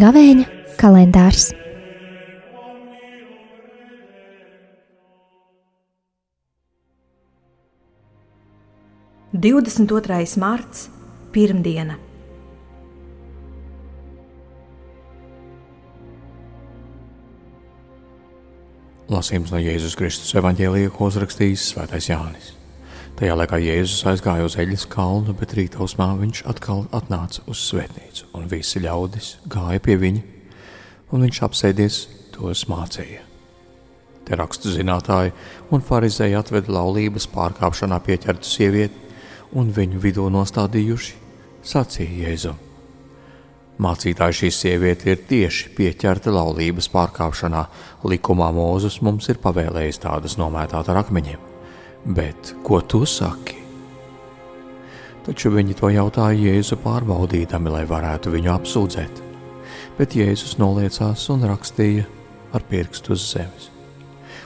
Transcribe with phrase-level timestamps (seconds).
[0.00, 0.44] Gavēņa
[0.80, 1.50] kalendārs.
[9.30, 10.88] Divdesmit otrais marts,
[11.34, 12.09] pirmdiena.
[19.10, 22.52] Lasījums no Jēzus Kristus evanģēlija, ko uzrakstījis Svētais Jānis.
[23.18, 28.28] Tajā laikā Jēzus aizgāja uz eļļas kalnu, bet rīta uzmā viņš atkal atnāca uz svētnīcu,
[28.38, 30.22] un visi ļaudis gāja pie viņa,
[31.10, 31.98] un viņš apsēdies
[32.38, 33.26] tos mācīja.
[34.30, 35.34] Te rakstu zinātāji
[35.74, 39.06] un farizēji atveda laulības pārkāpšanā pieķertu sievieti,
[39.58, 41.16] un viņu vidū nostādījuši,
[41.66, 42.69] sacīja Jēzum.
[43.80, 47.62] Mācītāji šī sieviete ir tieši pieķerta laulības pārkāpšanā.
[48.04, 51.40] Likumā Mūzus mums ir pavēlējis tādas nomētāt ar akmeņiem.
[52.04, 53.56] Bet ko tu saki?
[55.24, 59.24] Taču viņi to jautāja Jēzu pārbaudīdami, lai varētu viņu apsūdzēt.
[59.96, 62.04] Bet Jēzus noliecās un rakstīja
[62.56, 63.70] ar pirkstu uz zemes.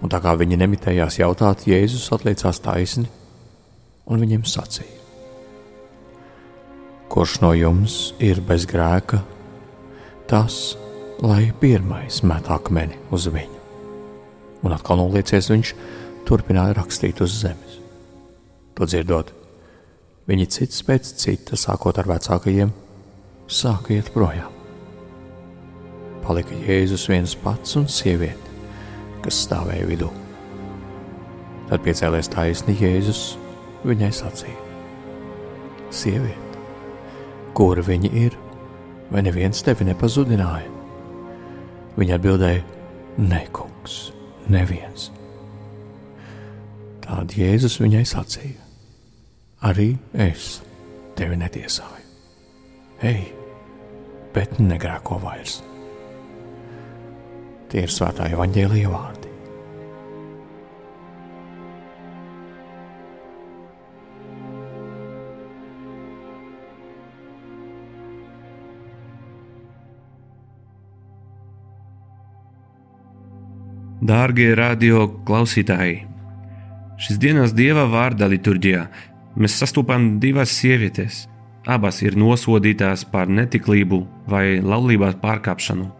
[0.00, 3.08] Un tā kā viņi nemitējās jautāt, Jēzus atliecās taisni
[4.08, 4.97] un viņiem sacīja:
[7.08, 9.22] Kurš no jums ir bez grēka,
[10.28, 10.76] tas
[11.24, 13.62] lai pirmais met akmeni uz viņu.
[14.66, 15.72] Un atkal noliecies viņš,
[16.28, 17.78] turpināja rakstīt uz zemes.
[18.76, 19.32] To dzirdot,
[20.28, 22.72] viņi cits pēc cita, sākot ar vecākajiem,
[23.48, 24.52] sāka iet projām.
[26.26, 28.52] Palika Jēzus viens pats un sieviete,
[29.24, 30.10] kas stāvēja vidū.
[31.70, 33.22] Tad piecēlēs taisni Jēzus
[33.88, 34.60] viņai sacīja:
[35.88, 36.47] Sieviete!
[37.58, 38.36] Kur viņi ir,
[39.10, 40.70] vai neviens tevi nepazudināja?
[41.98, 42.62] Viņa atbildēja:
[43.18, 44.12] Nē, kungs,
[44.46, 45.08] neviens.
[47.02, 48.62] Tad Jēzus viņai sacīja:
[49.66, 50.60] Arī es
[51.18, 52.06] tevi netiesāju.
[53.02, 53.24] Ej,
[54.34, 55.58] bet negrēko vairs.
[57.68, 59.17] Tie ir svētā evaņģēlīja vārdi.
[74.08, 75.98] Dārgie radio klausītāji!
[76.96, 78.86] Šīs dienas dieva vārda liturģijā
[79.36, 81.26] mēs sastopam divas sievietes.
[81.68, 83.98] Abas ir nosodītās par netiklību
[84.32, 85.90] vai laulības pārkāpšanu.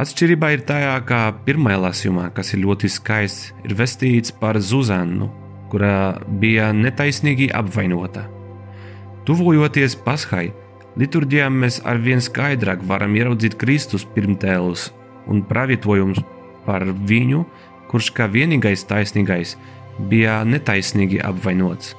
[0.00, 5.28] Atšķirība ir tajā, ka pirmajā lasījumā, kas ir ļoti skaists, ir vestīts par Zuzannu,
[5.68, 8.24] kurā bija netaisnīgi apvainota.
[9.28, 10.46] Tuvojoties Paskai,
[10.96, 14.88] liturģijā mēs arvien skaidrāk varam ieraudzīt Kristus pirmtēlus
[15.28, 16.24] un pravietojumus
[16.66, 17.44] par viņu,
[17.90, 19.56] kurš kā vienīgais taisnīgais
[20.10, 21.94] bija netaisnīgi apvainots,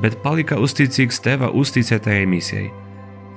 [0.00, 2.68] bet palika uzticīgs teva uzticētajai misijai.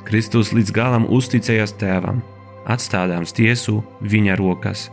[0.08, 2.22] Kristus līdz galam uzticējās tēvam,
[2.68, 4.88] atstādāms tiesu viņa rokas,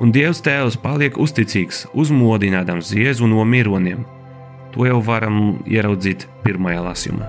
[0.00, 4.04] un Dievs Tēvs paliek uzticīgs, uzmodinādams Jēzu no mironiem.
[4.74, 7.28] To jau varam ieraudzīt pirmajā lasījumā.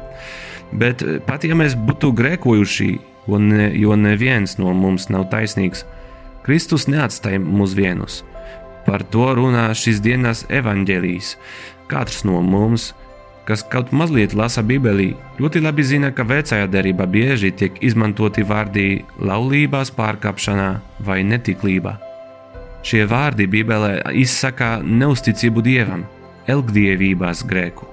[0.75, 2.89] Bet pat ja mēs būtu grēkojuši,
[3.27, 5.85] jo, ne, jo neviens no mums nav taisnīgs,
[6.47, 8.21] Kristus neatstāja mūs vienus.
[8.85, 11.33] Par to runā šīs dienas evaņģēlijas.
[11.91, 12.93] Katrs no mums,
[13.47, 15.09] kas kaut mazliet lasa Bībelī,
[15.41, 18.87] ļoti labi zina, ka vecajā derībā bieži tiek izmantoti vārdi
[19.19, 20.69] laulībās pārkāpšanā
[21.03, 21.97] vai netiklībā.
[22.87, 26.07] Šie vārdi Bībelē izsaka neusticību dievam,
[26.47, 27.91] elgdievībās grēku.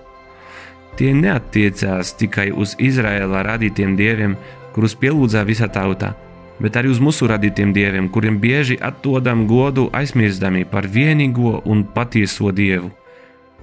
[0.94, 4.38] Tie neatiecās tikai uz Izraēla radītiem dieviem,
[4.75, 6.15] kurus pielūdza visa tauta,
[6.62, 12.53] bet arī uz mūsu radītiem dieviem, kuriem bieži atdodam godu aizmirstami par vienīgo un patieso
[12.54, 12.92] dievu.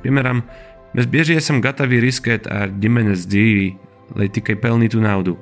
[0.01, 0.41] Piemēram,
[0.97, 3.69] mēs bieži esam gatavi riskēt ar ģimenes dzīvi,
[4.17, 5.37] lai tikai pelnītu naudu,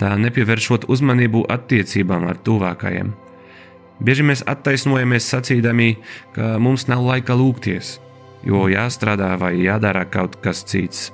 [0.00, 3.12] tā nepievēršot uzmanību attiecībām ar tuvākajiem.
[4.02, 5.94] Bieži mēs attaisnojamies sacīdami,
[6.34, 8.00] ka mums nav laika lūgties,
[8.42, 11.10] jo jāstrādā vai jādara kaut kas cits.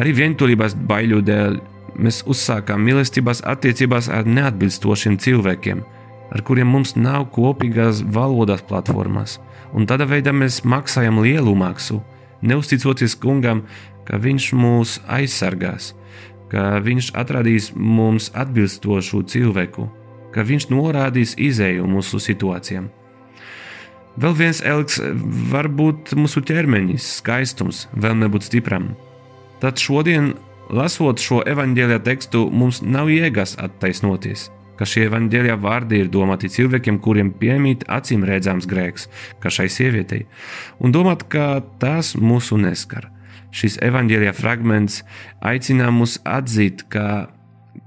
[0.00, 1.56] Arī vientuļības baiļu dēļ
[1.94, 5.82] mēs uzsākām mīlestības attiecībās ar neatbilstošiem cilvēkiem,
[6.30, 9.38] ar kuriem mums nav kopīgās valodas platformas,
[9.74, 12.00] un tādā veidā mēs maksājam lielu maksu,
[12.42, 13.64] neusticoties kungam,
[14.06, 15.92] ka viņš mūs aizsargās,
[16.50, 19.86] ka viņš atradīs mums atbilstošu cilvēku,
[20.34, 22.90] ka viņš norādīs izēju mūsu situācijām.
[24.20, 24.98] Vēl viens elks
[25.52, 28.90] var būt mūsu ķermenis, skaistums, vēlme būt stipram.
[29.62, 30.34] Tad šodien
[30.70, 34.44] Lasot šo evaņģēlīja tekstu, mums nav jēgas attaisnoties,
[34.78, 39.08] ka šie evaņģēlijā vārdi ir domāti cilvēkiem, kuriem piemīt acīm redzams grēks,
[39.42, 40.28] kā šai sievietei,
[40.78, 43.08] un domāt, ka tas mūsu neskar.
[43.50, 45.00] Šis evaņģēlijā fragments
[45.42, 47.32] aicina mūs atzīt, ka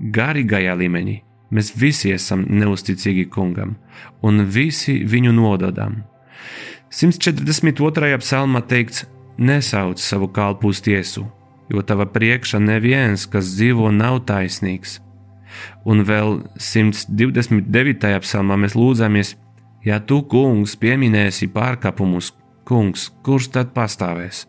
[0.04, 1.22] garīgajā līmenī
[1.56, 3.78] mēs visi esam neusticīgi kungam,
[4.20, 6.02] un visi viņu nododam.
[6.92, 8.20] 142.
[8.20, 9.06] psalmā teikts:
[9.40, 11.24] Nesauc savu kalpu uz tiesu,
[11.74, 15.00] jo tava priekšā neviens, kas dzīvo, nav taisnīgs.
[15.86, 18.14] Un vēl 129.
[18.24, 19.36] psalmā mēs lūdzamies,
[19.86, 22.32] ja tu, kungs, pieminēsi pārkāpumus,
[22.68, 24.46] kungs, kurš tad pastāvēs?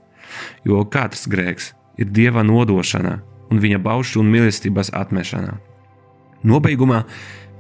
[0.67, 5.59] Jo katrs grēks ir dieva nodošana un viņa baušu un mīlestības atmešana.
[6.45, 7.05] Nobeigumā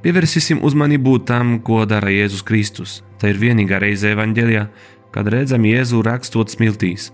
[0.04, 2.98] pievērsīsim uzmanību tam, ko dara Jēzus Kristus.
[3.20, 4.66] Tā ir vienīgā reize evanģēlijā,
[5.14, 7.12] kad redzam Jēzu rakstot smiltīs.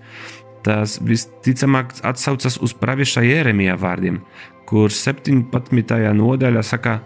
[0.66, 4.20] Tas visticamāk atsaucas uz pravieša Jeremijā vārdiem,
[4.68, 5.96] kur 17.
[6.16, 7.00] nodaļā saka,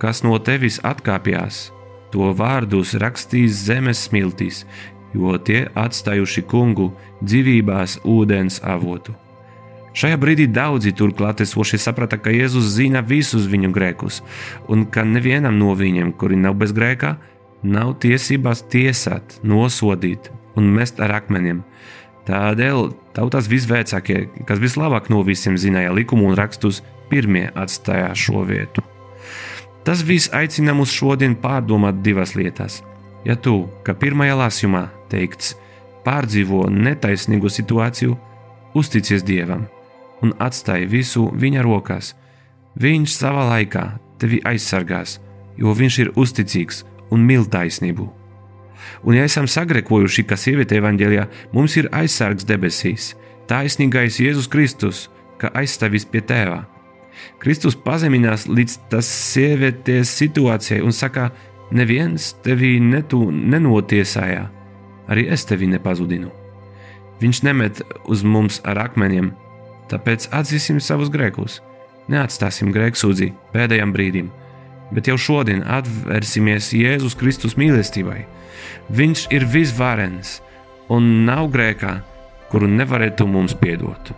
[0.00, 1.68] kas no tevis atkāpjas,
[2.12, 4.64] to vārdus rakstīs zemes smiltīs,
[5.14, 6.90] jo tie atstājuši kungu
[7.22, 9.14] dzīvībās ūdens avotu.
[9.94, 14.22] Šajā brīdī daudzi tur klātesošie saprata, ka Jēzus zina visus viņu grēkus,
[14.66, 17.12] un ka nevienam no viņiem, kuri nav bez grēka,
[17.62, 21.62] nav tiesības tiesāt, nosodīt un mest ar akmeņiem.
[22.24, 22.86] Tādēļ
[23.16, 26.80] tautas visvecākie, kas vislabāk no visiem zināja likumu un rakstus,
[27.10, 28.84] pirmie atstāja šo vietu.
[29.84, 32.80] Tas viss aicina mūs šodien pārdomāt divas lietas.
[33.28, 35.52] Ja tu, kā pirmajā lasījumā teikts,
[36.04, 38.16] pārdzīvo netaisnīgu situāciju,
[38.76, 39.66] uzticies Dievam
[40.24, 42.14] un atstāj visu viņa rokās.
[42.80, 43.84] Viņš savā laikā
[44.18, 45.18] tevi aizsargās,
[45.60, 48.08] jo viņš ir uzticīgs un mīl taisnību.
[49.02, 53.12] Un, ja esam sagrekojuši, ka sieviete evanģēlijā mums ir aizsargs debesīs,
[53.50, 55.08] taisnīgais Jēzus Kristus,
[55.40, 56.64] ka aizstāvis pie tēva.
[57.42, 61.30] Kristus pazeminās līdz tas sievietes situācijai un saka,
[61.74, 64.48] neviens tevi netu nenotiesāja,
[65.08, 66.32] arī es tevi nepazudinu.
[67.22, 69.32] Viņš nemet uz mums ar akmeņiem,
[69.90, 71.60] Tāpēc atzīsim savus grēkus,
[72.08, 74.30] neatstāsim grēksūdzi pēdējiem brīdim,
[74.92, 78.24] bet jau šodien atvērsimies Jēzus Kristus mīlestībai.
[78.92, 80.38] Viņš ir visvarens
[80.92, 81.96] un nav grēkā,
[82.52, 84.12] kuru nevarētu mums piedot.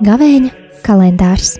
[0.00, 0.50] Gavēņa
[0.80, 1.58] kalendārs